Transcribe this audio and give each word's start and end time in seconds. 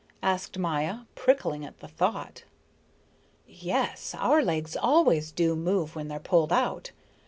asked 0.23 0.57
Maya, 0.57 1.01
prickling 1.13 1.63
at 1.63 1.77
the 1.77 1.87
thought. 1.87 2.43
"Yes. 3.45 4.15
Our 4.17 4.41
legs 4.41 4.75
always 4.75 5.31
do 5.31 5.55
move 5.55 5.95
when 5.95 6.07
they're 6.07 6.19
pulled 6.19 6.51
out. 6.51 6.91